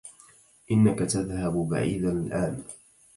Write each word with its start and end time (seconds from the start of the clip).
إنك 0.71 0.99
تذهب 0.99 1.53
بعيدا 1.53 2.11
الآن. 2.11 2.63